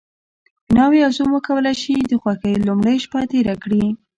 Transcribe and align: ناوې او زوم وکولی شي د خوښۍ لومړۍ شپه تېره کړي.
ناوې 0.75 0.99
او 1.05 1.11
زوم 1.17 1.29
وکولی 1.33 1.73
شي 1.81 1.95
د 2.09 2.13
خوښۍ 2.21 2.53
لومړۍ 2.67 2.97
شپه 3.03 3.19
تېره 3.31 3.55
کړي. 3.63 3.83